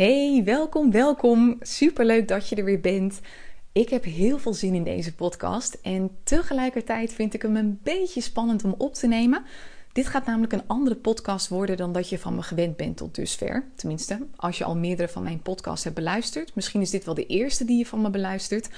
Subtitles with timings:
[0.00, 1.56] Hey, welkom, welkom.
[1.60, 3.20] Superleuk dat je er weer bent.
[3.72, 8.20] Ik heb heel veel zin in deze podcast en tegelijkertijd vind ik hem een beetje
[8.20, 9.44] spannend om op te nemen.
[9.92, 13.14] Dit gaat namelijk een andere podcast worden dan dat je van me gewend bent tot
[13.14, 13.64] dusver.
[13.76, 16.54] Tenminste, als je al meerdere van mijn podcasts hebt beluisterd.
[16.54, 18.68] Misschien is dit wel de eerste die je van me beluistert.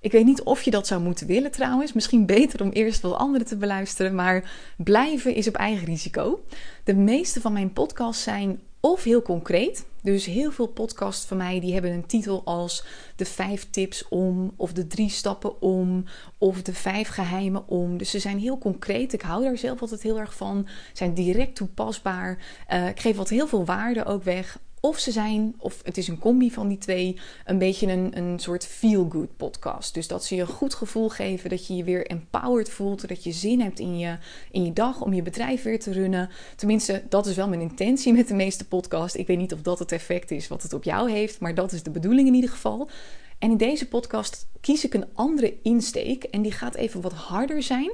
[0.00, 1.92] Ik weet niet of je dat zou moeten willen trouwens.
[1.92, 4.14] Misschien beter om eerst wat andere te beluisteren.
[4.14, 6.44] Maar blijven is op eigen risico.
[6.84, 9.84] De meeste van mijn podcasts zijn of heel concreet.
[10.02, 12.84] Dus heel veel podcasts van mij die hebben een titel als
[13.16, 16.04] de vijf tips om, of de drie stappen om,
[16.38, 17.96] of de vijf geheimen om.
[17.98, 19.12] Dus ze zijn heel concreet.
[19.12, 20.66] Ik hou daar zelf altijd heel erg van.
[20.92, 22.38] Zijn direct toepasbaar.
[22.72, 24.58] Uh, ik geef wat heel veel waarde ook weg.
[24.84, 28.38] Of ze zijn, of het is een combi van die twee, een beetje een, een
[28.38, 29.94] soort feel-good podcast.
[29.94, 33.24] Dus dat ze je een goed gevoel geven, dat je je weer empowered voelt, dat
[33.24, 34.16] je zin hebt in je,
[34.50, 36.30] in je dag om je bedrijf weer te runnen.
[36.56, 39.16] Tenminste, dat is wel mijn intentie met de meeste podcasts.
[39.16, 41.72] Ik weet niet of dat het effect is wat het op jou heeft, maar dat
[41.72, 42.90] is de bedoeling in ieder geval.
[43.38, 47.62] En in deze podcast kies ik een andere insteek en die gaat even wat harder
[47.62, 47.92] zijn.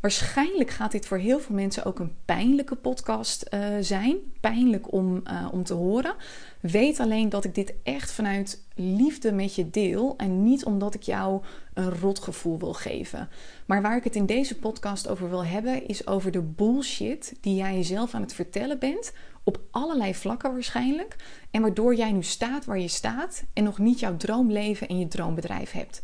[0.00, 4.16] Waarschijnlijk gaat dit voor heel veel mensen ook een pijnlijke podcast uh, zijn.
[4.40, 6.14] Pijnlijk om, uh, om te horen.
[6.60, 10.14] Weet alleen dat ik dit echt vanuit liefde met je deel.
[10.16, 11.42] En niet omdat ik jou
[11.74, 13.28] een rotgevoel wil geven.
[13.66, 17.54] Maar waar ik het in deze podcast over wil hebben, is over de bullshit die
[17.54, 19.12] jij jezelf aan het vertellen bent.
[19.44, 21.16] Op allerlei vlakken waarschijnlijk.
[21.50, 25.08] En waardoor jij nu staat waar je staat en nog niet jouw droomleven en je
[25.08, 26.02] droombedrijf hebt.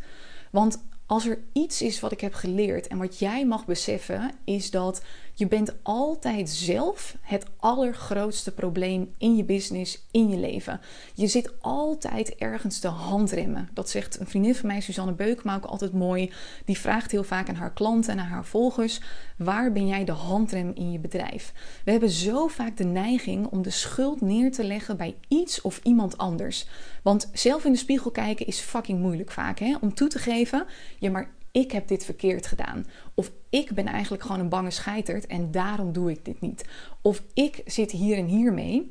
[0.50, 4.70] Want als er iets is wat ik heb geleerd en wat jij mag beseffen, is
[4.70, 5.02] dat
[5.38, 10.80] je bent altijd zelf het allergrootste probleem in je business, in je leven.
[11.14, 13.68] Je zit altijd ergens te handremmen.
[13.72, 16.32] Dat zegt een vriendin van mij, Suzanne Beukema, ook altijd mooi.
[16.64, 19.00] Die vraagt heel vaak aan haar klanten en aan haar volgers:
[19.36, 21.52] waar ben jij de handrem in je bedrijf?
[21.84, 25.80] We hebben zo vaak de neiging om de schuld neer te leggen bij iets of
[25.82, 26.66] iemand anders.
[27.06, 29.58] Want zelf in de spiegel kijken is fucking moeilijk vaak.
[29.58, 29.76] Hè?
[29.80, 30.66] Om toe te geven,
[30.98, 32.86] ja, maar ik heb dit verkeerd gedaan.
[33.14, 36.64] Of ik ben eigenlijk gewoon een bange scheiterd en daarom doe ik dit niet.
[37.02, 38.90] Of ik zit hier en hier mee.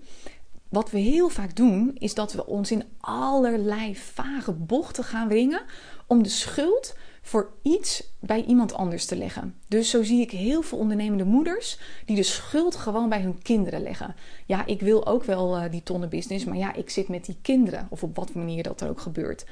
[0.70, 5.62] Wat we heel vaak doen, is dat we ons in allerlei vage bochten gaan wringen
[6.08, 9.56] om de schuld voor iets bij iemand anders te leggen.
[9.68, 13.82] Dus zo zie ik heel veel ondernemende moeders die de schuld gewoon bij hun kinderen
[13.82, 14.16] leggen.
[14.46, 17.88] Ja, ik wil ook wel uh, die tonnenbusiness, maar ja, ik zit met die kinderen.
[17.90, 19.46] Of op wat manier dat er ook gebeurt.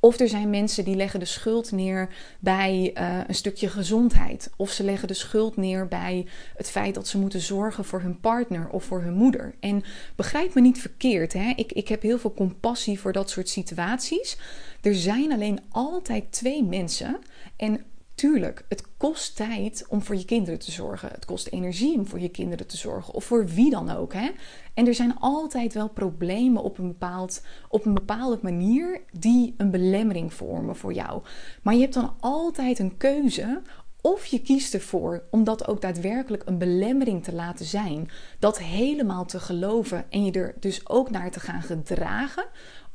[0.00, 2.08] Of er zijn mensen die leggen de schuld neer
[2.40, 4.50] bij uh, een stukje gezondheid.
[4.56, 6.26] Of ze leggen de schuld neer bij
[6.56, 9.54] het feit dat ze moeten zorgen voor hun partner of voor hun moeder.
[9.60, 9.82] En
[10.16, 11.52] begrijp me niet verkeerd, hè?
[11.56, 14.38] Ik, ik heb heel veel compassie voor dat soort situaties.
[14.80, 17.18] Er zijn alleen altijd twee mensen.
[17.56, 17.84] En
[18.16, 21.08] Tuurlijk, het kost tijd om voor je kinderen te zorgen.
[21.12, 23.14] Het kost energie om voor je kinderen te zorgen.
[23.14, 24.12] Of voor wie dan ook.
[24.12, 24.30] Hè?
[24.74, 29.70] En er zijn altijd wel problemen op een, bepaald, op een bepaalde manier die een
[29.70, 31.22] belemmering vormen voor jou.
[31.62, 33.62] Maar je hebt dan altijd een keuze
[34.00, 38.10] of je kiest ervoor om dat ook daadwerkelijk een belemmering te laten zijn.
[38.38, 42.44] Dat helemaal te geloven en je er dus ook naar te gaan gedragen.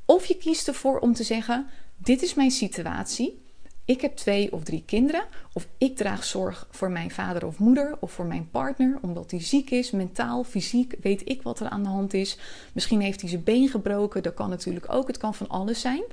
[0.06, 1.68] Of je kiest ervoor om te zeggen:
[1.98, 3.41] Dit is mijn situatie
[3.92, 7.98] ik heb twee of drie kinderen, of ik draag zorg voor mijn vader of moeder
[8.00, 11.84] of voor mijn partner, omdat hij ziek is, mentaal, fysiek, weet ik wat er aan
[11.84, 12.38] de hand is.
[12.74, 15.08] Misschien heeft hij zijn been gebroken, dat kan natuurlijk ook.
[15.08, 16.04] Het kan van alles zijn.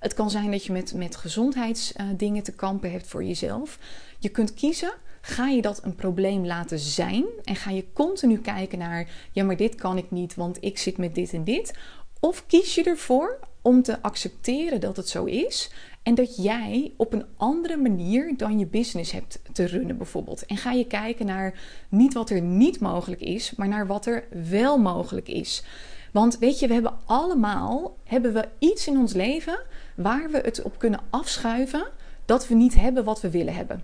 [0.00, 3.78] Het kan zijn dat je met, met gezondheidsdingen te kampen hebt voor jezelf.
[4.18, 4.92] Je kunt kiezen.
[5.20, 9.56] Ga je dat een probleem laten zijn en ga je continu kijken naar, ja, maar
[9.56, 11.74] dit kan ik niet, want ik zit met dit en dit.
[12.20, 15.70] Of kies je ervoor om te accepteren dat het zo is
[16.08, 20.46] en dat jij op een andere manier dan je business hebt te runnen, bijvoorbeeld.
[20.46, 24.24] En ga je kijken naar niet wat er niet mogelijk is, maar naar wat er
[24.50, 25.64] wel mogelijk is.
[26.12, 29.60] Want weet je, we hebben allemaal hebben we iets in ons leven
[29.96, 31.86] waar we het op kunnen afschuiven
[32.24, 33.82] dat we niet hebben wat we willen hebben.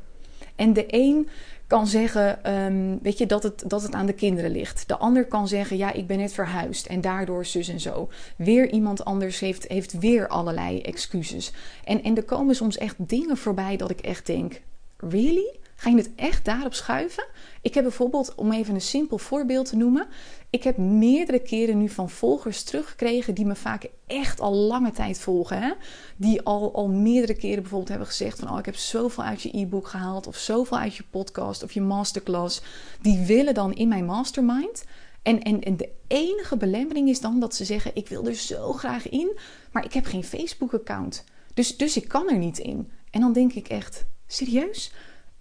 [0.56, 1.28] En de een
[1.66, 4.88] kan zeggen, um, weet je, dat het, dat het aan de kinderen ligt.
[4.88, 8.08] De ander kan zeggen, ja, ik ben net verhuisd en daardoor zus en zo.
[8.36, 11.52] Weer iemand anders heeft, heeft weer allerlei excuses.
[11.84, 14.60] En, en er komen soms echt dingen voorbij dat ik echt denk,
[14.96, 15.58] really?
[15.76, 17.26] Ga je het echt daarop schuiven?
[17.62, 20.06] Ik heb bijvoorbeeld, om even een simpel voorbeeld te noemen,
[20.50, 25.18] ik heb meerdere keren nu van volgers teruggekregen die me vaak echt al lange tijd
[25.18, 25.62] volgen.
[25.62, 25.72] Hè?
[26.16, 29.58] Die al, al meerdere keren bijvoorbeeld hebben gezegd van oh, ik heb zoveel uit je
[29.58, 32.62] e-book gehaald of zoveel uit je podcast of je masterclass.
[33.00, 34.84] Die willen dan in mijn mastermind.
[35.22, 38.72] En, en, en de enige belemmering is dan dat ze zeggen ik wil er zo
[38.72, 39.38] graag in,
[39.72, 41.24] maar ik heb geen Facebook account.
[41.54, 42.90] Dus, dus ik kan er niet in.
[43.10, 44.92] En dan denk ik echt, serieus?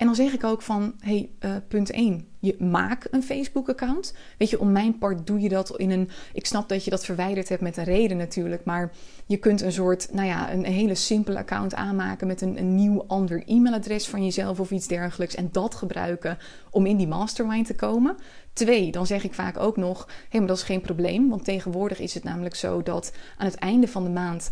[0.04, 4.14] En dan zeg ik ook van, hey, uh, punt 1, je maak een Facebook-account.
[4.38, 6.10] Weet je, om mijn part doe je dat in een.
[6.34, 8.66] Ik snap dat je dat verwijderd hebt met een reden natuurlijk.
[8.66, 8.92] Maar
[9.26, 13.04] je kunt een soort, nou ja, een, hele simpele account aanmaken met een, een nieuw
[13.08, 15.36] ander e-mailadres van jezelf of iets dergelijks.
[15.36, 16.38] En dat gebruiken
[16.70, 18.16] om in die mastermind te komen.
[18.54, 21.30] Twee, dan zeg ik vaak ook nog: hé, hey, maar dat is geen probleem.
[21.30, 24.52] Want tegenwoordig is het namelijk zo dat aan het einde van de maand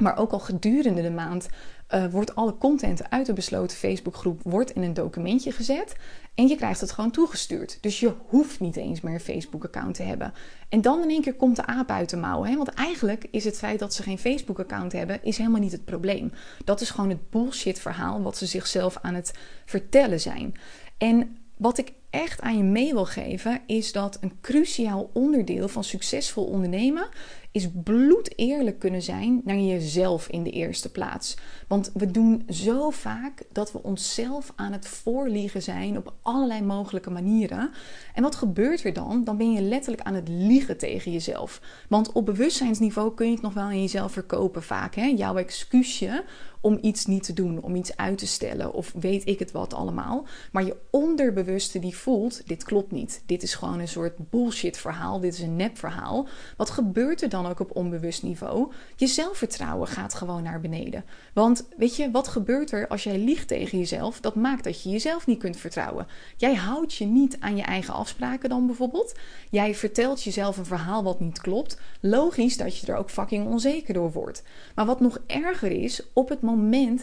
[0.00, 1.48] maar ook al gedurende de maand
[1.94, 5.96] uh, wordt alle content uit de besloten Facebookgroep wordt in een documentje gezet.
[6.34, 7.78] En je krijgt het gewoon toegestuurd.
[7.80, 10.32] Dus je hoeft niet eens meer een Facebook-account te hebben.
[10.68, 12.44] En dan in één keer komt de aap uit de mouw.
[12.44, 12.56] Hè?
[12.56, 16.32] Want eigenlijk is het feit dat ze geen Facebook-account hebben, is helemaal niet het probleem.
[16.64, 19.32] Dat is gewoon het bullshit-verhaal wat ze zichzelf aan het
[19.64, 20.54] vertellen zijn.
[20.98, 25.84] En wat ik echt aan je mee wil geven, is dat een cruciaal onderdeel van
[25.84, 27.08] succesvol ondernemen
[27.52, 31.36] is bloed eerlijk kunnen zijn naar jezelf in de eerste plaats.
[31.68, 37.10] Want we doen zo vaak dat we onszelf aan het voorliegen zijn op allerlei mogelijke
[37.10, 37.70] manieren.
[38.14, 39.24] En wat gebeurt er dan?
[39.24, 41.60] Dan ben je letterlijk aan het liegen tegen jezelf.
[41.88, 44.94] Want op bewustzijnsniveau kun je het nog wel in jezelf verkopen vaak.
[44.94, 45.04] Hè?
[45.04, 46.24] Jouw excuusje
[46.60, 49.74] om iets niet te doen, om iets uit te stellen of weet ik het wat
[49.74, 50.26] allemaal.
[50.52, 53.22] Maar je onderbewuste die voelt, dit klopt niet.
[53.26, 56.28] Dit is gewoon een soort bullshit verhaal, dit is een nep verhaal.
[56.56, 58.72] Wat gebeurt er dan ook op onbewust niveau?
[58.96, 61.04] Je zelfvertrouwen gaat gewoon naar beneden.
[61.34, 64.20] Want weet je, wat gebeurt er als jij liegt tegen jezelf?
[64.20, 66.06] Dat maakt dat je jezelf niet kunt vertrouwen.
[66.36, 69.14] Jij houdt je niet aan je eigen afspraken dan bijvoorbeeld.
[69.50, 71.78] Jij vertelt jezelf een verhaal wat niet klopt.
[72.00, 74.42] Logisch dat je er ook fucking onzeker door wordt.
[74.74, 76.49] Maar wat nog erger is, op het moment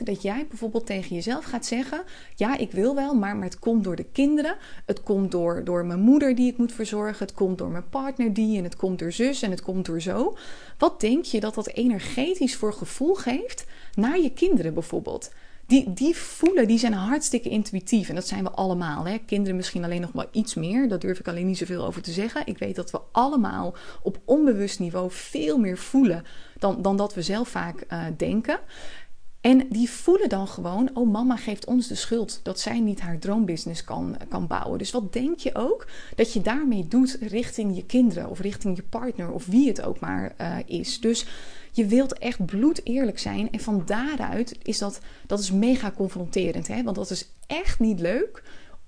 [0.04, 2.04] dat jij bijvoorbeeld tegen jezelf gaat zeggen:
[2.36, 4.56] Ja, ik wil wel, maar, maar het komt door de kinderen.
[4.86, 7.26] Het komt door, door mijn moeder die ik moet verzorgen.
[7.26, 8.58] Het komt door mijn partner die.
[8.58, 10.38] En het komt door zus en het komt door zo.
[10.78, 15.32] Wat denk je dat dat energetisch voor gevoel geeft naar je kinderen bijvoorbeeld?
[15.68, 18.10] Die, die voelen, die zijn hartstikke intuïtief.
[18.10, 19.06] En dat zijn we allemaal.
[19.06, 19.18] Hè?
[19.26, 20.90] Kinderen misschien alleen nog wel iets meer.
[20.90, 22.42] Daar durf ik alleen niet zoveel over te zeggen.
[22.46, 26.24] Ik weet dat we allemaal op onbewust niveau veel meer voelen
[26.60, 28.60] dan, dan dat we zelf vaak uh, denken.
[29.42, 33.20] En die voelen dan gewoon, oh mama geeft ons de schuld dat zij niet haar
[33.20, 34.78] droombusiness kan, kan bouwen.
[34.78, 38.84] Dus wat denk je ook dat je daarmee doet richting je kinderen of richting je
[38.84, 41.00] partner of wie het ook maar uh, is.
[41.00, 41.26] Dus
[41.72, 46.68] je wilt echt bloed eerlijk zijn en van daaruit is dat, dat is mega confronterend.
[46.68, 46.84] Hè?
[46.84, 48.44] Want dat is echt niet leuk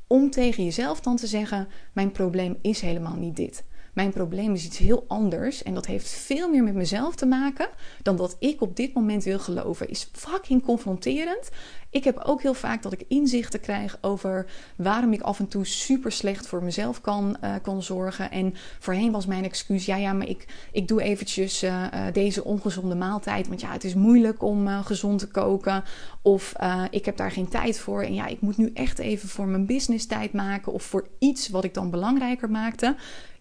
[0.07, 3.63] om tegen jezelf dan te zeggen, mijn probleem is helemaal niet dit.
[3.99, 7.69] Mijn probleem is iets heel anders en dat heeft veel meer met mezelf te maken
[8.01, 9.89] dan dat ik op dit moment wil geloven.
[9.89, 11.49] Is fucking confronterend.
[11.91, 15.65] Ik heb ook heel vaak dat ik inzichten krijg over waarom ik af en toe
[15.65, 18.31] super slecht voor mezelf kan, uh, kan zorgen.
[18.31, 22.95] En voorheen was mijn excuus: ja, ja, maar ik, ik doe eventjes uh, deze ongezonde
[22.95, 23.47] maaltijd.
[23.47, 25.83] Want ja, het is moeilijk om gezond te koken.
[26.21, 26.53] Of
[26.89, 28.03] ik heb daar geen tijd voor.
[28.03, 30.73] En ja, ik moet nu echt even voor mijn business tijd maken.
[30.73, 32.95] Of voor iets wat ik dan belangrijker maakte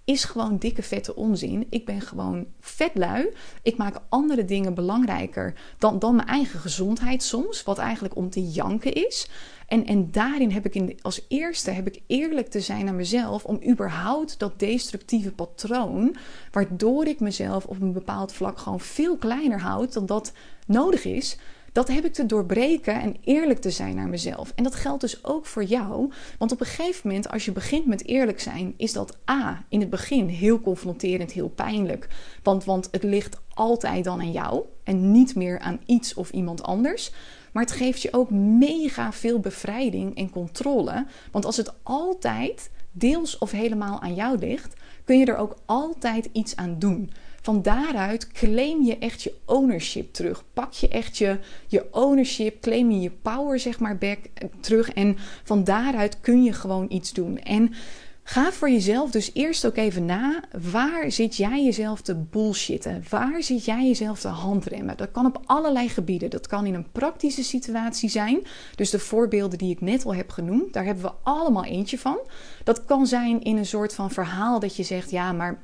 [0.08, 1.66] is gewoon dikke vette onzin.
[1.70, 3.28] Ik ben gewoon vetlui.
[3.62, 7.62] Ik maak andere dingen belangrijker dan, dan mijn eigen gezondheid soms.
[7.62, 9.28] Wat eigenlijk om te janken is.
[9.66, 13.44] En, en daarin heb ik in, als eerste heb ik eerlijk te zijn naar mezelf
[13.44, 16.16] om überhaupt dat destructieve patroon,
[16.50, 20.32] waardoor ik mezelf op een bepaald vlak gewoon veel kleiner houd dan dat
[20.66, 21.38] nodig is,
[21.78, 24.52] dat heb ik te doorbreken en eerlijk te zijn naar mezelf.
[24.54, 26.12] En dat geldt dus ook voor jou.
[26.38, 29.80] Want op een gegeven moment, als je begint met eerlijk zijn, is dat A, in
[29.80, 32.08] het begin heel confronterend, heel pijnlijk.
[32.42, 36.62] Want, want het ligt altijd dan aan jou en niet meer aan iets of iemand
[36.62, 37.12] anders.
[37.52, 41.06] Maar het geeft je ook mega veel bevrijding en controle.
[41.32, 46.28] Want als het altijd deels of helemaal aan jou ligt, kun je er ook altijd
[46.32, 47.12] iets aan doen.
[47.48, 50.44] Van daaruit claim je echt je ownership terug.
[50.52, 54.92] Pak je echt je, je ownership, claim je je power zeg maar back eh, terug.
[54.92, 57.38] En van daaruit kun je gewoon iets doen.
[57.38, 57.72] En
[58.22, 60.42] Ga voor jezelf dus eerst ook even na.
[60.70, 63.04] Waar zit jij jezelf te bullshitten?
[63.10, 64.96] Waar zit jij jezelf te handremmen?
[64.96, 66.30] Dat kan op allerlei gebieden.
[66.30, 68.40] Dat kan in een praktische situatie zijn.
[68.74, 72.18] Dus de voorbeelden die ik net al heb genoemd, daar hebben we allemaal eentje van.
[72.64, 75.62] Dat kan zijn in een soort van verhaal dat je zegt: ja, maar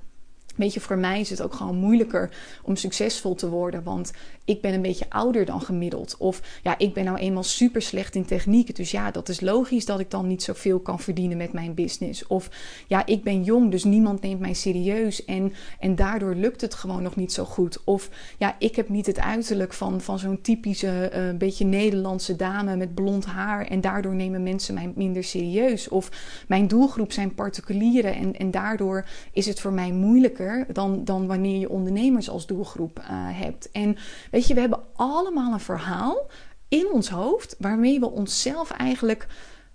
[0.54, 2.30] Weet je, voor mij is het ook gewoon moeilijker
[2.62, 4.12] om succesvol te worden, want
[4.44, 6.16] ik ben een beetje ouder dan gemiddeld.
[6.18, 9.84] Of ja, ik ben nou eenmaal super slecht in technieken, dus ja, dat is logisch
[9.84, 12.26] dat ik dan niet zoveel kan verdienen met mijn business.
[12.26, 12.50] Of
[12.87, 17.02] ja, ik ben jong, dus niemand neemt mij serieus en, en daardoor lukt het gewoon
[17.02, 17.84] nog niet zo goed.
[17.84, 22.76] Of ja, ik heb niet het uiterlijk van, van zo'n typische, uh, beetje Nederlandse dame
[22.76, 25.88] met blond haar en daardoor nemen mensen mij minder serieus.
[25.88, 26.11] Of
[26.49, 31.58] mijn doelgroep zijn particulieren en, en daardoor is het voor mij moeilijker dan, dan wanneer
[31.58, 33.70] je ondernemers als doelgroep uh, hebt.
[33.70, 33.96] En
[34.30, 36.26] weet je, we hebben allemaal een verhaal
[36.68, 39.26] in ons hoofd waarmee we onszelf eigenlijk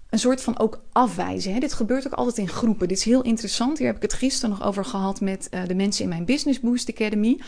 [0.09, 1.53] een soort van ook afwijzen.
[1.53, 1.59] Hè?
[1.59, 2.87] Dit gebeurt ook altijd in groepen.
[2.87, 3.77] Dit is heel interessant.
[3.77, 6.59] Hier heb ik het gisteren nog over gehad met uh, de mensen in mijn Business
[6.59, 7.39] Boost Academy.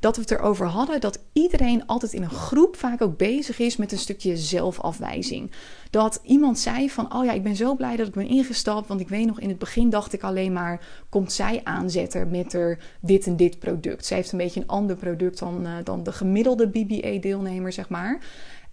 [0.00, 3.76] Dat we het erover hadden dat iedereen altijd in een groep vaak ook bezig is
[3.76, 5.50] met een stukje zelfafwijzing.
[5.90, 8.88] Dat iemand zei van, oh ja, ik ben zo blij dat ik ben ingestapt.
[8.88, 12.52] Want ik weet nog, in het begin dacht ik alleen maar, komt zij aanzetten met
[12.52, 14.06] er dit en dit product.
[14.06, 18.20] Zij heeft een beetje een ander product dan, uh, dan de gemiddelde BBA-deelnemer, zeg maar.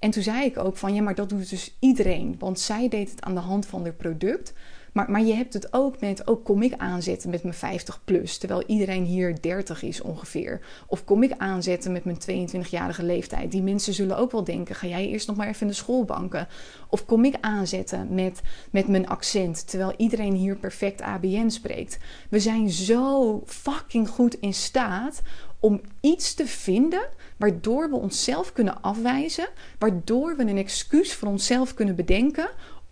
[0.03, 2.35] En toen zei ik ook van ja, maar dat doet dus iedereen.
[2.39, 4.53] Want zij deed het aan de hand van haar product.
[4.93, 8.37] Maar, maar je hebt het ook met, ook kom ik aanzetten met mijn 50 plus,
[8.37, 10.61] terwijl iedereen hier 30 is ongeveer.
[10.87, 13.51] Of kom ik aanzetten met mijn 22-jarige leeftijd.
[13.51, 16.47] Die mensen zullen ook wel denken, ga jij eerst nog maar even in de schoolbanken.
[16.89, 18.41] Of kom ik aanzetten met,
[18.71, 21.97] met mijn accent, terwijl iedereen hier perfect ABN spreekt.
[22.29, 25.21] We zijn zo fucking goed in staat
[25.63, 29.47] om iets te vinden waardoor we onszelf kunnen afwijzen,
[29.79, 32.49] waardoor we een excuus voor onszelf kunnen bedenken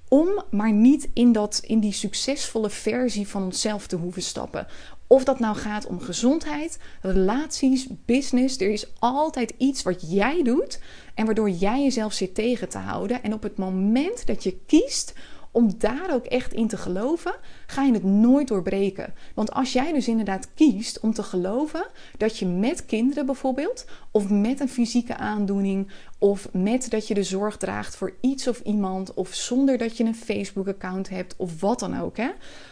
[0.08, 4.68] om maar niet in, dat, in die succesvolle versie van onszelf te hoeven stappen.
[5.08, 8.60] Of dat nou gaat om gezondheid, relaties, business.
[8.60, 10.80] Er is altijd iets wat jij doet
[11.16, 13.24] en waardoor jij jezelf zit tegen te houden.
[13.24, 15.14] En op het moment dat je kiest
[15.52, 17.36] om daar ook echt in te geloven,
[17.68, 19.14] ga je het nooit doorbreken.
[19.36, 24.30] Want als jij dus inderdaad kiest om te geloven dat je met kinderen bijvoorbeeld, of
[24.30, 29.14] met een fysieke aandoening, of met dat je de zorg draagt voor iets of iemand,
[29.14, 32.18] of zonder dat je een Facebook-account hebt, of wat dan ook.
[32.18, 32.30] Hè?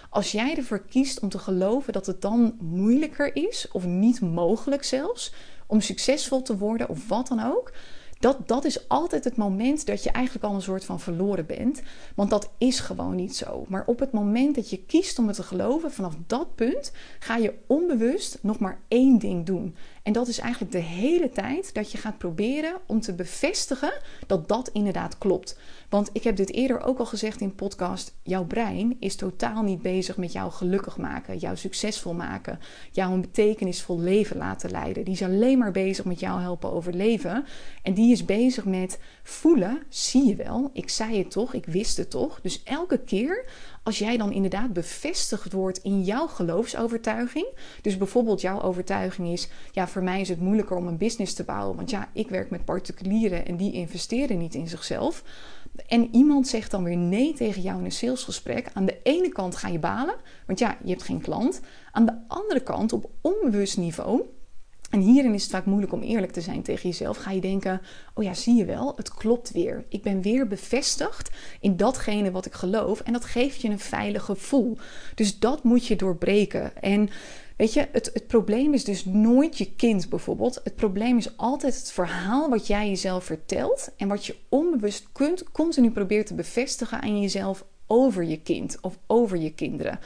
[0.10, 4.84] Als jij ervoor kiest om te geloven dat het dan moeilijker is, of niet mogelijk
[4.84, 5.34] zelfs,
[5.68, 7.72] om succesvol te worden, of wat dan ook
[8.20, 11.82] dat, dat is altijd het moment dat je eigenlijk al een soort van verloren bent.
[12.16, 13.66] Want dat is gewoon niet zo.
[13.68, 17.36] Maar op het moment dat je kiest om het te geloven, vanaf dat punt ga
[17.36, 19.76] je onbewust nog maar één ding doen.
[20.10, 23.94] En dat is eigenlijk de hele tijd dat je gaat proberen om te bevestigen
[24.28, 25.58] dat dat inderdaad klopt.
[25.90, 29.82] Want ik heb dit eerder ook al gezegd in podcast: jouw brein is totaal niet
[29.82, 32.60] bezig met jou gelukkig maken, jou succesvol maken,
[32.92, 35.04] jou een betekenisvol leven laten leiden.
[35.04, 37.46] Die is alleen maar bezig met jou helpen overleven.
[37.84, 41.98] En die is bezig met voelen, zie je wel, ik zei het toch, ik wist
[41.98, 42.42] het toch.
[42.42, 43.46] Dus elke keer
[43.90, 47.48] als jij dan inderdaad bevestigd wordt in jouw geloofsovertuiging.
[47.82, 51.44] Dus bijvoorbeeld jouw overtuiging is: ja, voor mij is het moeilijker om een business te
[51.44, 55.24] bouwen, want ja, ik werk met particulieren en die investeren niet in zichzelf.
[55.88, 58.70] En iemand zegt dan weer nee tegen jou in een salesgesprek.
[58.74, 60.16] Aan de ene kant ga je balen,
[60.46, 61.62] want ja, je hebt geen klant.
[61.92, 64.22] Aan de andere kant, op onbewust niveau,
[64.90, 67.18] en hierin is het vaak moeilijk om eerlijk te zijn tegen jezelf.
[67.18, 67.82] Ga je denken:
[68.14, 69.86] oh ja, zie je wel, het klopt weer.
[69.90, 71.30] Ik ben weer bevestigd
[71.60, 73.00] in datgene wat ik geloof.
[73.00, 74.78] En dat geeft je een veilig gevoel.
[75.16, 76.82] Dus dat moet je doorbreken.
[76.82, 77.10] En
[77.58, 80.62] weet je, het, het probleem is dus nooit je kind bijvoorbeeld.
[80.64, 83.92] Het probleem is altijd het verhaal wat jij jezelf vertelt.
[83.98, 88.98] En wat je onbewust kunt, continu probeert te bevestigen aan jezelf over je kind of
[89.08, 90.00] over je kinderen.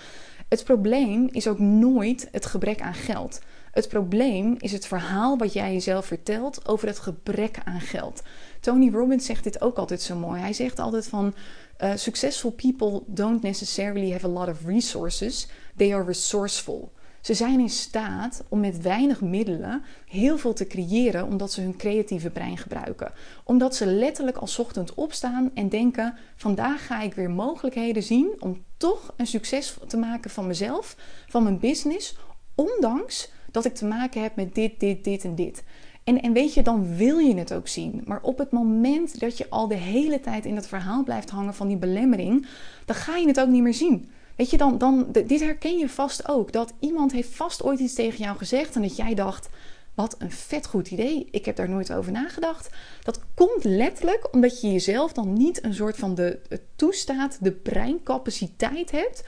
[0.50, 3.42] Het probleem is ook nooit het gebrek aan geld.
[3.74, 8.22] Het probleem is het verhaal wat jij jezelf vertelt over het gebrek aan geld.
[8.60, 10.40] Tony Robbins zegt dit ook altijd zo mooi.
[10.40, 11.34] Hij zegt altijd van
[11.80, 16.92] uh, successful people don't necessarily have a lot of resources, they are resourceful.
[17.22, 21.78] Ze zijn in staat om met weinig middelen heel veel te creëren omdat ze hun
[21.78, 23.12] creatieve brein gebruiken.
[23.44, 28.64] Omdat ze letterlijk als ochtend opstaan en denken: vandaag ga ik weer mogelijkheden zien om
[28.78, 30.96] toch een succes te maken van mezelf,
[31.28, 32.18] van mijn business,
[32.56, 35.64] ondanks dat ik te maken heb met dit, dit, dit en dit.
[36.04, 38.02] En, en weet je, dan wil je het ook zien.
[38.06, 41.54] Maar op het moment dat je al de hele tijd in dat verhaal blijft hangen
[41.54, 42.48] van die belemmering,
[42.86, 44.10] dan ga je het ook niet meer zien.
[44.36, 46.52] Weet je, dan, dan, dit herken je vast ook.
[46.52, 49.50] Dat iemand heeft vast ooit iets tegen jou gezegd en dat jij dacht,
[49.94, 51.28] wat een vet goed idee.
[51.32, 52.70] Ik heb daar nooit over nagedacht.
[53.04, 56.40] Dat komt letterlijk omdat je jezelf dan niet een soort van de,
[56.76, 59.24] toestaat, de breincapaciteit hebt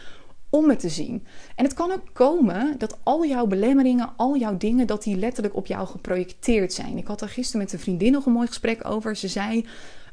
[0.56, 1.24] om het te zien.
[1.56, 5.56] En het kan ook komen dat al jouw belemmeringen, al jouw dingen, dat die letterlijk
[5.56, 6.98] op jou geprojecteerd zijn.
[6.98, 9.16] Ik had er gisteren met een vriendin nog een mooi gesprek over.
[9.16, 9.66] Ze zei: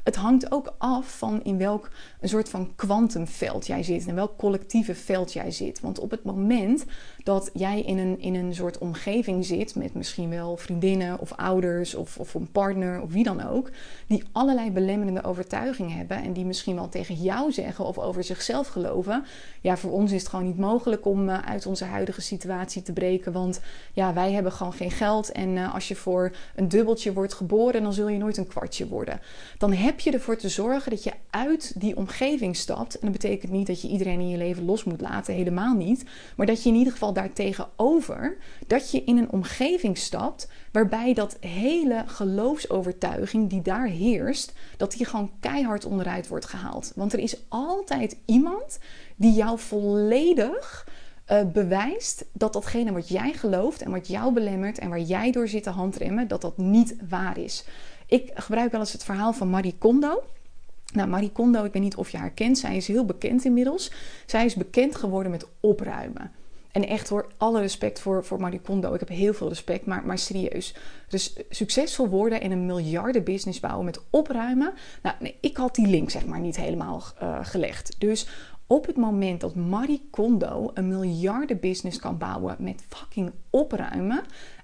[0.03, 4.05] het hangt ook af van in welk een soort van kwantumveld jij zit.
[4.05, 5.79] In welk collectieve veld jij zit.
[5.79, 6.85] Want op het moment
[7.23, 11.95] dat jij in een, in een soort omgeving zit met misschien wel vriendinnen of ouders
[11.95, 13.69] of, of een partner of wie dan ook,
[14.07, 18.67] die allerlei belemmerende overtuigingen hebben en die misschien wel tegen jou zeggen of over zichzelf
[18.67, 19.25] geloven.
[19.61, 22.93] Ja, voor ons is het gewoon niet mogelijk om uh, uit onze huidige situatie te
[22.93, 23.61] breken, want
[23.93, 27.83] ja, wij hebben gewoon geen geld en uh, als je voor een dubbeltje wordt geboren,
[27.83, 29.19] dan zul je nooit een kwartje worden.
[29.57, 32.93] Dan heb je ervoor te zorgen dat je uit die omgeving stapt.
[32.93, 36.03] En dat betekent niet dat je iedereen in je leven los moet laten, helemaal niet.
[36.35, 41.37] Maar dat je in ieder geval daartegenover dat je in een omgeving stapt waarbij dat
[41.39, 46.91] hele geloofsovertuiging die daar heerst, dat die gewoon keihard onderuit wordt gehaald.
[46.95, 48.79] Want er is altijd iemand
[49.15, 50.87] die jou volledig
[51.31, 55.47] uh, bewijst dat datgene wat jij gelooft en wat jou belemmert en waar jij door
[55.47, 57.65] zit te handremmen, dat dat niet waar is.
[58.13, 60.23] Ik gebruik wel eens het verhaal van Marie Kondo.
[60.93, 62.57] Nou, Marie Kondo, ik weet niet of je haar kent.
[62.57, 63.91] Zij is heel bekend inmiddels.
[64.25, 66.31] Zij is bekend geworden met opruimen.
[66.71, 68.93] En echt hoor, alle respect voor, voor Marie Kondo.
[68.93, 70.75] Ik heb heel veel respect, maar, maar serieus.
[71.07, 74.73] Dus succesvol worden en een miljardenbusiness bouwen met opruimen.
[75.01, 77.95] Nou, nee, ik had die link zeg maar niet helemaal uh, gelegd.
[77.99, 78.27] Dus
[78.67, 84.23] op het moment dat Marie Kondo een miljardenbusiness kan bouwen met fucking opruimen.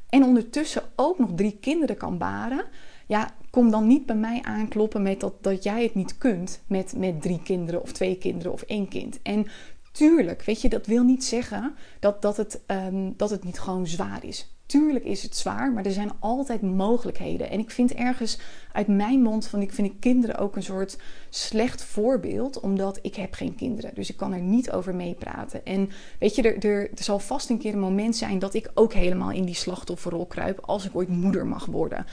[0.09, 2.65] En ondertussen ook nog drie kinderen kan baren.
[3.09, 6.93] Ja, kom dan niet bij mij aankloppen met dat, dat jij het niet kunt met,
[6.97, 9.21] met drie kinderen of twee kinderen of één kind.
[9.21, 9.47] En
[9.91, 13.87] tuurlijk, weet je, dat wil niet zeggen dat, dat, het, um, dat het niet gewoon
[13.87, 14.53] zwaar is.
[14.65, 17.49] Tuurlijk is het zwaar, maar er zijn altijd mogelijkheden.
[17.49, 18.39] En ik vind ergens
[18.71, 20.97] uit mijn mond van ik vind kinderen ook een soort
[21.29, 23.95] slecht voorbeeld, omdat ik heb geen kinderen.
[23.95, 25.65] Dus ik kan er niet over meepraten.
[25.65, 25.89] En
[26.19, 28.93] weet je, er, er, er zal vast een keer een moment zijn dat ik ook
[28.93, 32.05] helemaal in die slachtofferrol kruip als ik ooit moeder mag worden.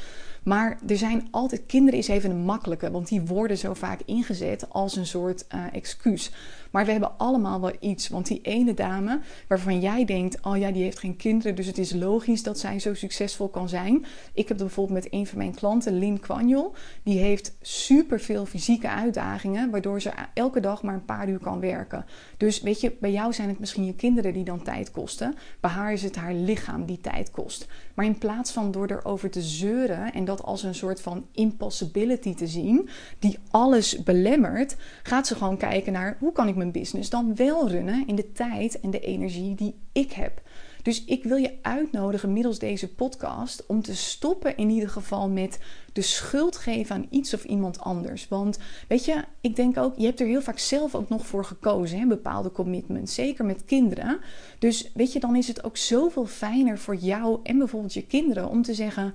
[0.46, 4.70] Maar er zijn altijd, kinderen is even een makkelijke, want die worden zo vaak ingezet
[4.70, 6.30] als een soort uh, excuus.
[6.70, 8.08] Maar we hebben allemaal wel iets.
[8.08, 11.78] Want die ene dame waarvan jij denkt: oh ja, die heeft geen kinderen, dus het
[11.78, 14.04] is logisch dat zij zo succesvol kan zijn.
[14.32, 16.72] Ik heb bijvoorbeeld met een van mijn klanten, Lynn Kwanjol,
[17.02, 21.60] die heeft super veel fysieke uitdagingen, waardoor ze elke dag maar een paar uur kan
[21.60, 22.04] werken.
[22.36, 25.34] Dus weet je, bij jou zijn het misschien je kinderen die dan tijd kosten.
[25.60, 27.66] Bij haar is het haar lichaam die tijd kost.
[27.94, 32.34] Maar in plaats van door erover te zeuren en dat als een soort van impossibility
[32.34, 32.88] te zien,
[33.18, 37.68] die alles belemmert, gaat ze gewoon kijken naar hoe kan ik mijn business dan wel
[37.68, 40.42] runnen in de tijd en de energie die ik heb.
[40.86, 45.58] Dus ik wil je uitnodigen middels deze podcast om te stoppen in ieder geval met
[45.92, 48.28] de schuld geven aan iets of iemand anders.
[48.28, 51.44] Want weet je, ik denk ook, je hebt er heel vaak zelf ook nog voor
[51.44, 54.18] gekozen, hè, bepaalde commitments, zeker met kinderen.
[54.58, 58.48] Dus weet je, dan is het ook zoveel fijner voor jou en bijvoorbeeld je kinderen
[58.48, 59.14] om te zeggen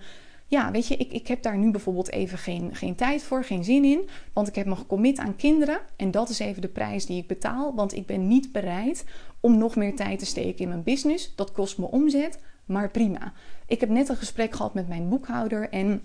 [0.52, 3.64] ja, weet je, ik, ik heb daar nu bijvoorbeeld even geen, geen tijd voor, geen
[3.64, 4.10] zin in.
[4.34, 5.80] Want ik heb me gecommit aan kinderen.
[5.96, 7.76] En dat is even de prijs die ik betaal.
[7.76, 9.06] Want ik ben niet bereid
[9.40, 11.36] om nog meer tijd te steken in mijn business.
[11.36, 13.34] Dat kost me omzet, maar prima.
[13.68, 15.70] Ik heb net een gesprek gehad met mijn boekhouder.
[15.70, 16.02] En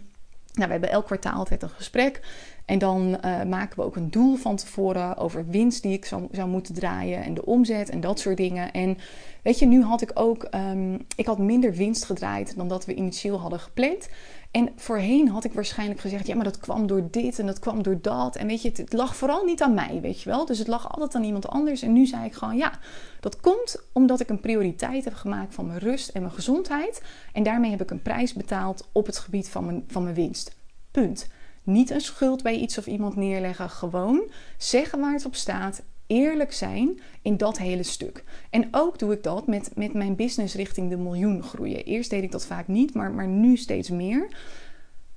[0.56, 2.20] nou, we hebben elk kwartaal altijd een gesprek.
[2.64, 6.28] En dan uh, maken we ook een doel van tevoren over winst die ik zou,
[6.30, 8.72] zou moeten draaien en de omzet en dat soort dingen.
[8.72, 8.98] En
[9.42, 12.94] weet je, nu had ik ook, um, ik had minder winst gedraaid dan dat we
[12.94, 14.08] initieel hadden gepland.
[14.56, 17.82] En voorheen had ik waarschijnlijk gezegd: ja, maar dat kwam door dit en dat kwam
[17.82, 18.36] door dat.
[18.36, 20.46] En weet je, het, lag vooral niet aan mij, weet je wel.
[20.46, 21.82] Dus het lag altijd aan iemand anders.
[21.82, 22.72] En nu zei ik gewoon: ja,
[23.20, 27.02] dat komt omdat ik een prioriteit heb gemaakt van mijn rust en mijn gezondheid.
[27.32, 30.56] En daarmee heb ik een prijs betaald op het gebied van mijn, van mijn winst.
[30.90, 31.28] Punt.
[31.62, 33.70] Niet een schuld bij iets of iemand neerleggen.
[33.70, 38.24] Gewoon zeggen waar het op staat eerlijk zijn in dat hele stuk.
[38.50, 41.84] En ook doe ik dat met, met mijn business richting de miljoen groeien.
[41.84, 44.28] Eerst deed ik dat vaak niet, maar, maar nu steeds meer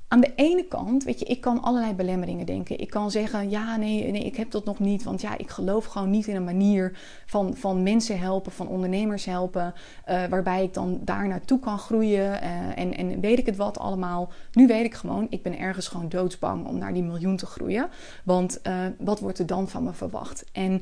[0.10, 2.80] aan de ene kant, weet je, ik kan allerlei belemmeringen denken.
[2.80, 5.04] Ik kan zeggen, ja, nee, nee, ik heb dat nog niet.
[5.04, 9.26] Want ja, ik geloof gewoon niet in een manier van, van mensen helpen, van ondernemers
[9.26, 9.74] helpen.
[10.10, 12.44] Uh, waarbij ik dan daar naartoe kan groeien.
[12.44, 14.32] Uh, en, en weet ik het wat allemaal.
[14.54, 17.90] Nu weet ik gewoon, ik ben ergens gewoon doodsbang om naar die miljoen te groeien.
[18.24, 20.46] Want uh, wat wordt er dan van me verwacht?
[20.52, 20.82] En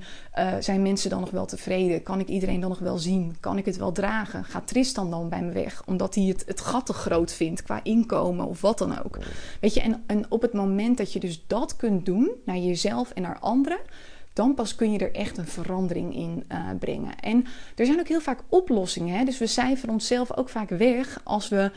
[0.59, 2.03] zijn mensen dan nog wel tevreden?
[2.03, 3.37] Kan ik iedereen dan nog wel zien?
[3.39, 4.43] Kan ik het wel dragen?
[4.43, 5.83] Gaat Tristan dan bij me weg?
[5.85, 9.16] Omdat hij het, het gat te groot vindt qua inkomen of wat dan ook.
[9.62, 13.12] Weet je, en, en op het moment dat je dus dat kunt doen naar jezelf
[13.12, 13.80] en naar anderen,
[14.38, 17.19] dan pas kun je er echt een verandering in uh, brengen.
[17.19, 19.17] En er zijn ook heel vaak oplossingen.
[19.17, 19.25] Hè?
[19.25, 21.71] Dus we cijferen onszelf ook vaak weg als we.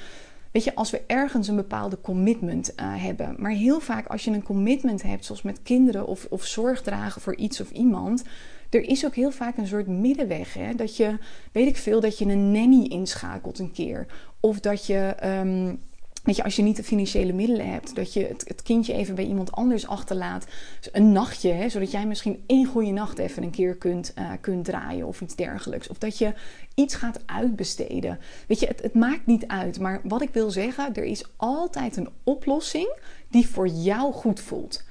[0.51, 3.37] Weet je, als we ergens een bepaalde commitment uh, hebben.
[3.39, 7.21] Maar heel vaak als je een commitment hebt, zoals met kinderen of, of zorg dragen
[7.21, 8.25] voor iets of iemand.
[8.71, 10.55] Er is ook heel vaak een soort middenweg.
[10.55, 10.75] Hè?
[10.75, 11.19] Dat je,
[11.53, 14.07] weet ik veel, dat je een nanny inschakelt een keer.
[14.41, 15.17] Of dat je.
[15.25, 15.81] Um,
[16.23, 19.15] Weet je, als je niet de financiële middelen hebt, dat je het, het kindje even
[19.15, 20.47] bij iemand anders achterlaat.
[20.93, 24.65] een nachtje, hè, zodat jij misschien één goede nacht even een keer kunt, uh, kunt
[24.65, 25.89] draaien of iets dergelijks.
[25.89, 26.35] Of dat je
[26.75, 28.19] iets gaat uitbesteden.
[28.47, 29.81] Weet je, het, het maakt niet uit.
[29.81, 34.85] Maar wat ik wil zeggen, er is altijd een oplossing die voor jou goed voelt.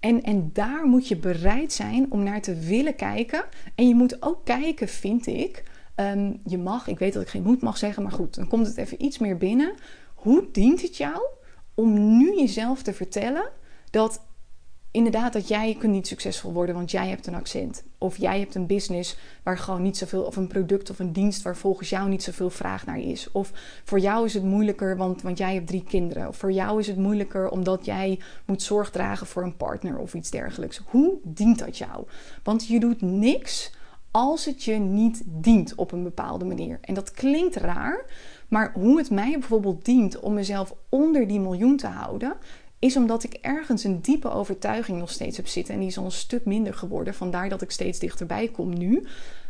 [0.00, 3.44] En, en daar moet je bereid zijn om naar te willen kijken.
[3.74, 5.62] En je moet ook kijken, vind ik.
[5.96, 8.66] Um, je mag, ik weet dat ik geen moet mag zeggen, maar goed, dan komt
[8.66, 9.74] het even iets meer binnen
[10.24, 11.20] hoe dient het jou
[11.74, 13.50] om nu jezelf te vertellen
[13.90, 14.20] dat
[14.90, 17.84] inderdaad dat jij kunt niet succesvol worden, want jij hebt een accent.
[17.98, 21.42] Of jij hebt een business waar gewoon niet zoveel, of een product of een dienst
[21.42, 23.32] waar volgens jou niet zoveel vraag naar is.
[23.32, 23.52] Of
[23.84, 26.28] voor jou is het moeilijker, want, want jij hebt drie kinderen.
[26.28, 30.14] Of voor jou is het moeilijker omdat jij moet zorg dragen voor een partner of
[30.14, 30.80] iets dergelijks.
[30.86, 32.06] Hoe dient dat jou?
[32.42, 33.72] Want je doet niks
[34.10, 36.78] als het je niet dient op een bepaalde manier.
[36.80, 38.04] En dat klinkt raar,
[38.48, 42.36] maar hoe het mij bijvoorbeeld dient om mezelf onder die miljoen te houden,
[42.78, 45.74] is omdat ik ergens een diepe overtuiging nog steeds heb zitten.
[45.74, 47.14] En die is al een stuk minder geworden.
[47.14, 49.06] Vandaar dat ik steeds dichterbij kom nu.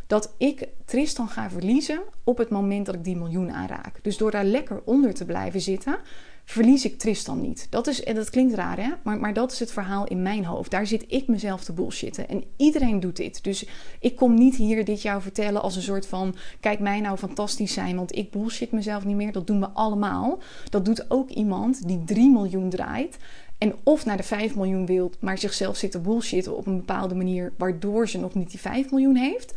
[0.07, 3.99] Dat ik Tristan ga verliezen op het moment dat ik die miljoen aanraak.
[4.01, 5.97] Dus door daar lekker onder te blijven zitten,
[6.45, 7.67] verlies ik Tristan niet.
[7.69, 8.89] Dat, is, en dat klinkt raar, hè?
[9.03, 10.71] Maar, maar dat is het verhaal in mijn hoofd.
[10.71, 12.29] Daar zit ik mezelf te bullshitten.
[12.29, 13.43] En iedereen doet dit.
[13.43, 13.65] Dus
[13.99, 16.35] ik kom niet hier dit jou vertellen als een soort van...
[16.59, 19.31] kijk mij nou fantastisch zijn, want ik bullshit mezelf niet meer.
[19.31, 20.39] Dat doen we allemaal.
[20.69, 23.17] Dat doet ook iemand die 3 miljoen draait...
[23.57, 27.15] En of naar de 5 miljoen wilt, maar zichzelf zit te bullshitten op een bepaalde
[27.15, 29.53] manier, waardoor ze nog niet die 5 miljoen heeft.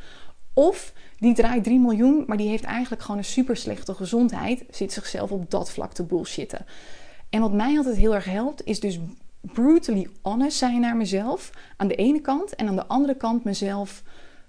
[0.54, 4.64] Of die draait 3 miljoen, maar die heeft eigenlijk gewoon een super slechte gezondheid.
[4.70, 6.66] Zit zichzelf op dat vlak te bullshitten.
[7.30, 8.98] En wat mij altijd heel erg helpt, is dus
[9.40, 11.50] brutally honest zijn naar mezelf.
[11.76, 12.54] Aan de ene kant.
[12.54, 14.02] En aan de andere kant mezelf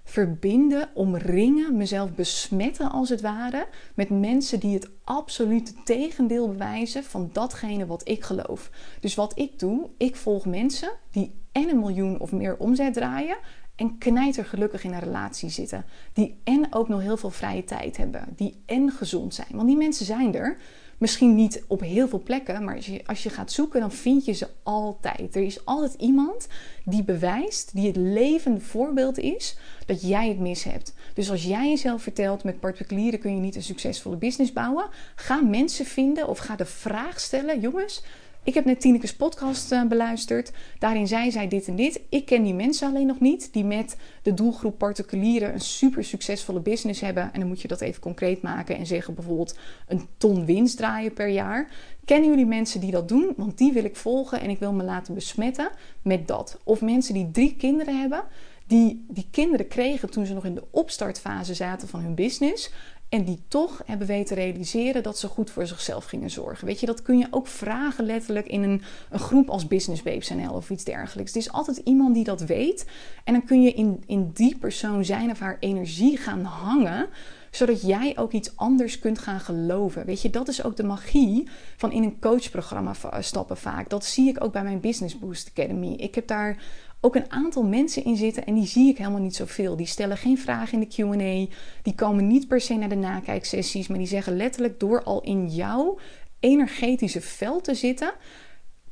[0.04, 3.66] verbinden, omringen, mezelf besmetten als het ware.
[3.94, 8.70] Met mensen die het absolute tegendeel bewijzen van datgene wat ik geloof.
[9.00, 13.36] Dus wat ik doe, ik volg mensen die en een miljoen of meer omzet draaien
[13.80, 15.84] en knijter gelukkig in een relatie zitten.
[16.12, 18.24] Die en ook nog heel veel vrije tijd hebben.
[18.36, 19.48] Die en gezond zijn.
[19.50, 20.56] Want die mensen zijn er.
[20.98, 24.24] Misschien niet op heel veel plekken, maar als je, als je gaat zoeken, dan vind
[24.24, 25.36] je ze altijd.
[25.36, 26.48] Er is altijd iemand
[26.84, 30.94] die bewijst, die het levende voorbeeld is, dat jij het mis hebt.
[31.14, 35.40] Dus als jij jezelf vertelt, met particulieren kun je niet een succesvolle business bouwen, ga
[35.40, 38.02] mensen vinden of ga de vraag stellen, jongens,
[38.44, 40.52] ik heb net Tineke's podcast uh, beluisterd.
[40.78, 42.00] Daarin zei zij dit en dit.
[42.08, 43.52] Ik ken die mensen alleen nog niet.
[43.52, 47.32] Die met de doelgroep particulieren een super succesvolle business hebben.
[47.32, 51.12] En dan moet je dat even concreet maken en zeggen bijvoorbeeld een ton winst draaien
[51.12, 51.70] per jaar.
[52.04, 53.32] Kennen jullie mensen die dat doen?
[53.36, 55.70] Want die wil ik volgen en ik wil me laten besmetten
[56.02, 56.60] met dat.
[56.64, 58.24] Of mensen die drie kinderen hebben.
[58.66, 62.70] Die die kinderen kregen toen ze nog in de opstartfase zaten van hun business.
[63.10, 66.66] En die toch hebben weten realiseren dat ze goed voor zichzelf gingen zorgen.
[66.66, 70.28] Weet je, dat kun je ook vragen letterlijk in een, een groep als Business Babes
[70.28, 71.34] NL of iets dergelijks.
[71.34, 72.86] Het is altijd iemand die dat weet.
[73.24, 77.08] En dan kun je in, in die persoon zijn of haar energie gaan hangen
[77.50, 80.06] zodat jij ook iets anders kunt gaan geloven.
[80.06, 83.88] Weet je, dat is ook de magie van in een coachprogramma stappen vaak.
[83.88, 85.92] Dat zie ik ook bij mijn Business Boost Academy.
[85.92, 86.62] Ik heb daar
[87.00, 89.76] ook een aantal mensen in zitten en die zie ik helemaal niet zoveel.
[89.76, 93.88] Die stellen geen vragen in de QA, die komen niet per se naar de nakijksessies,
[93.88, 95.98] maar die zeggen letterlijk door al in jouw
[96.40, 98.12] energetische veld te zitten,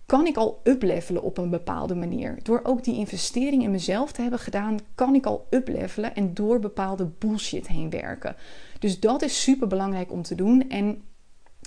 [0.06, 2.38] kan ik al uplevelen op een bepaalde manier.
[2.42, 6.58] Door ook die investering in mezelf te hebben gedaan, kan ik al uplevelen en door
[6.58, 8.36] bepaalde bullshit heen werken.
[8.78, 10.68] Dus dat is super belangrijk om te doen.
[10.68, 11.02] En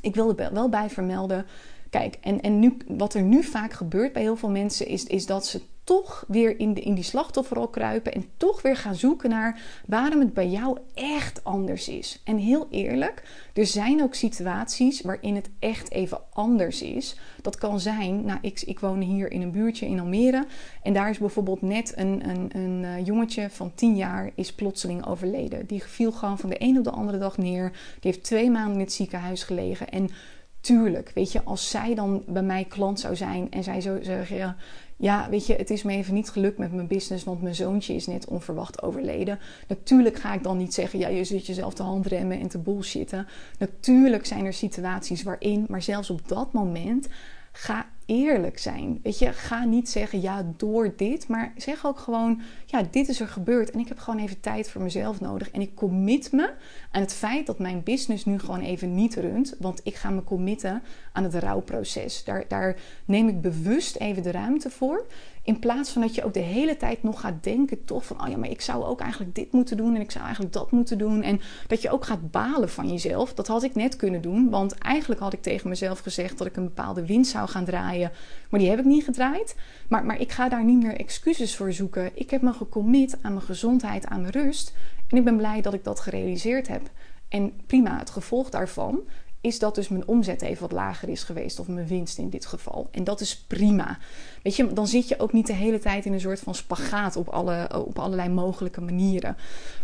[0.02, 1.46] ik wil er wel bij vermelden.
[1.92, 5.26] Kijk, en, en nu, wat er nu vaak gebeurt bij heel veel mensen is, is
[5.26, 9.30] dat ze toch weer in, de, in die slachtofferrol kruipen en toch weer gaan zoeken
[9.30, 12.22] naar waarom het bij jou echt anders is.
[12.24, 13.24] En heel eerlijk,
[13.54, 17.20] er zijn ook situaties waarin het echt even anders is.
[17.42, 20.46] Dat kan zijn, nou, ik, ik woon hier in een buurtje in Almere
[20.84, 25.06] en daar is bijvoorbeeld net een, een, een uh, jongetje van 10 jaar is plotseling
[25.06, 25.66] overleden.
[25.66, 27.70] Die viel gewoon van de een op de andere dag neer.
[27.72, 30.10] Die heeft twee maanden in het ziekenhuis gelegen en
[30.62, 34.56] tuurlijk, weet je, als zij dan bij mij klant zou zijn en zij zou zeggen,
[34.96, 37.94] ja, weet je, het is me even niet gelukt met mijn business, want mijn zoontje
[37.94, 39.40] is net onverwacht overleden.
[39.68, 43.28] Natuurlijk ga ik dan niet zeggen, ja, je zit jezelf te handremmen en te bullshitten.
[43.60, 47.08] Natuurlijk zijn er situaties waarin, maar zelfs op dat moment,
[47.52, 49.00] ga eerlijk zijn.
[49.04, 53.20] Weet je, ga niet zeggen ja door dit, maar zeg ook gewoon ja, dit is
[53.20, 56.54] er gebeurd en ik heb gewoon even tijd voor mezelf nodig en ik commit me
[56.92, 60.24] aan het feit dat mijn business nu gewoon even niet runt, want ik ga me
[60.24, 60.82] committen
[61.14, 62.24] aan het rouwproces.
[62.24, 65.06] Daar, daar neem ik bewust even de ruimte voor.
[65.44, 68.30] In plaats van dat je ook de hele tijd nog gaat denken, toch van, oh
[68.30, 70.98] ja, maar ik zou ook eigenlijk dit moeten doen en ik zou eigenlijk dat moeten
[70.98, 71.22] doen.
[71.22, 73.34] En dat je ook gaat balen van jezelf.
[73.34, 76.56] Dat had ik net kunnen doen, want eigenlijk had ik tegen mezelf gezegd dat ik
[76.56, 78.12] een bepaalde winst zou gaan draaien.
[78.50, 79.56] Maar die heb ik niet gedraaid.
[79.90, 82.12] Maar, maar ik ga daar niet meer excuses voor zoeken.
[82.14, 84.74] Ik heb me gecommit aan mijn gezondheid, aan mijn rust.
[85.08, 86.90] En ik ben blij dat ik dat gerealiseerd heb.
[87.30, 89.00] En prima, het gevolg daarvan
[89.42, 91.60] is dat dus mijn omzet even wat lager is geweest.
[91.60, 92.88] Of mijn winst in dit geval.
[92.92, 93.98] En dat is prima.
[94.44, 97.16] Weet je, dan zit je ook niet de hele tijd in een soort van spagaat
[97.16, 99.38] op, alle, op allerlei mogelijke manieren.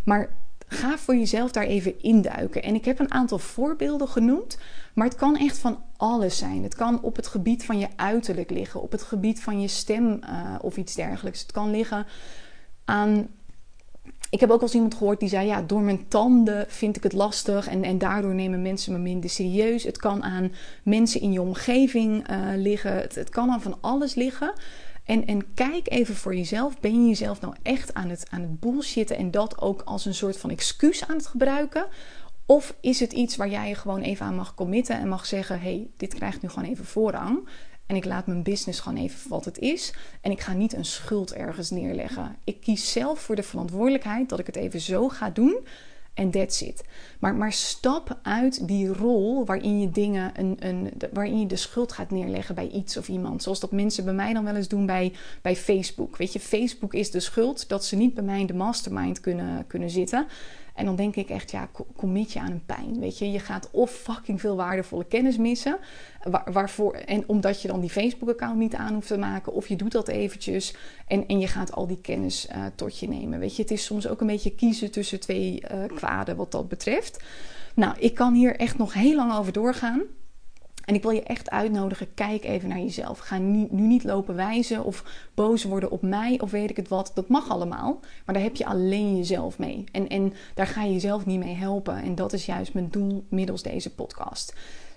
[0.03, 0.29] Maar
[0.67, 2.63] ga voor jezelf daar even induiken.
[2.63, 4.57] En ik heb een aantal voorbeelden genoemd.
[4.93, 6.63] Maar het kan echt van alles zijn.
[6.63, 10.19] Het kan op het gebied van je uiterlijk liggen, op het gebied van je stem
[10.23, 11.41] uh, of iets dergelijks.
[11.41, 12.05] Het kan liggen
[12.85, 13.27] aan.
[14.29, 17.03] Ik heb ook al eens iemand gehoord die zei: Ja, door mijn tanden vind ik
[17.03, 19.83] het lastig en, en daardoor nemen mensen me minder serieus.
[19.83, 20.51] Het kan aan
[20.83, 22.93] mensen in je omgeving uh, liggen.
[22.93, 24.53] Het, het kan aan van alles liggen.
[25.03, 26.79] En, en kijk even voor jezelf.
[26.79, 30.15] Ben je jezelf nou echt aan het, aan het bullshitten en dat ook als een
[30.15, 31.85] soort van excuus aan het gebruiken?
[32.45, 35.59] Of is het iets waar jij je gewoon even aan mag committen en mag zeggen:
[35.61, 37.49] hey, dit krijgt nu gewoon even voorrang.
[37.87, 39.93] En ik laat mijn business gewoon even wat het is.
[40.21, 42.35] En ik ga niet een schuld ergens neerleggen.
[42.43, 45.57] Ik kies zelf voor de verantwoordelijkheid dat ik het even zo ga doen.
[46.13, 46.83] En that's it.
[47.19, 51.91] Maar, maar stap uit die rol waarin je dingen, een, een, waarin je de schuld
[51.91, 53.43] gaat neerleggen bij iets of iemand.
[53.43, 56.17] Zoals dat mensen bij mij dan wel eens doen bij, bij Facebook.
[56.17, 59.67] Weet je, Facebook is de schuld dat ze niet bij mij in de mastermind kunnen,
[59.67, 60.27] kunnen zitten.
[60.77, 62.99] En dan denk ik echt, ja, commit je aan een pijn.
[62.99, 65.77] Weet je, je gaat of fucking veel waardevolle kennis missen.
[66.51, 69.53] waarvoor, en omdat je dan die Facebook-account niet aan hoeft te maken.
[69.53, 70.75] Of je doet dat eventjes.
[71.07, 73.39] En, en je gaat al die kennis uh, tot je nemen.
[73.39, 76.67] Weet je, het is soms ook een beetje kiezen tussen twee uh, kwaden wat dat
[76.67, 77.23] betreft.
[77.75, 80.01] Nou, ik kan hier echt nog heel lang over doorgaan.
[80.87, 83.19] En ik wil je echt uitnodigen, kijk even naar jezelf.
[83.19, 86.87] Ga nu, nu niet lopen wijzen of boos worden op mij of weet ik het
[86.87, 87.11] wat.
[87.13, 89.83] Dat mag allemaal, maar daar heb je alleen jezelf mee.
[89.91, 91.95] En, en daar ga je jezelf niet mee helpen.
[91.95, 94.55] En dat is juist mijn doel middels deze podcast.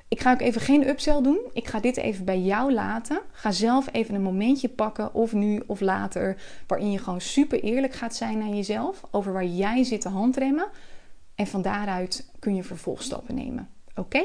[0.08, 1.40] Ik ga ook even geen upsell doen.
[1.52, 3.20] Ik ga dit even bij jou laten.
[3.30, 7.94] Ga zelf even een momentje pakken, of nu of later, waarin je gewoon super eerlijk
[7.94, 10.66] gaat zijn naar jezelf over waar jij zit te handremmen.
[11.34, 13.68] En van daaruit kun je vervolgstappen nemen.
[13.94, 14.22] Oké?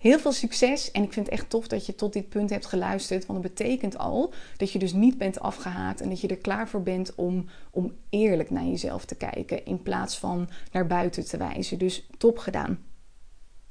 [0.00, 2.66] Heel veel succes en ik vind het echt tof dat je tot dit punt hebt
[2.66, 3.26] geluisterd.
[3.26, 6.68] Want dat betekent al dat je dus niet bent afgehaakt en dat je er klaar
[6.68, 11.36] voor bent om, om eerlijk naar jezelf te kijken in plaats van naar buiten te
[11.36, 11.78] wijzen.
[11.78, 12.78] Dus top gedaan.